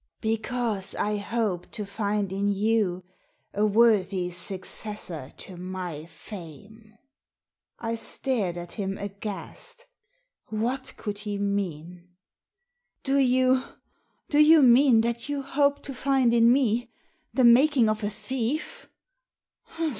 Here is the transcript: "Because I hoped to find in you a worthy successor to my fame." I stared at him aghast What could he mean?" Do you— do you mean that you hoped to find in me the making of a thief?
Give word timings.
"Because 0.21 0.95
I 0.95 1.17
hoped 1.17 1.73
to 1.73 1.85
find 1.85 2.31
in 2.33 2.47
you 2.47 3.03
a 3.53 3.67
worthy 3.67 4.31
successor 4.31 5.29
to 5.37 5.57
my 5.57 6.05
fame." 6.05 6.95
I 7.77 7.93
stared 7.93 8.57
at 8.57 8.71
him 8.71 8.97
aghast 8.97 9.85
What 10.47 10.93
could 10.97 11.19
he 11.19 11.37
mean?" 11.37 12.07
Do 13.03 13.19
you— 13.19 13.61
do 14.31 14.39
you 14.39 14.63
mean 14.63 15.01
that 15.01 15.29
you 15.29 15.43
hoped 15.43 15.83
to 15.83 15.93
find 15.93 16.33
in 16.33 16.51
me 16.51 16.89
the 17.31 17.43
making 17.43 17.87
of 17.87 18.03
a 18.03 18.09
thief? 18.09 18.89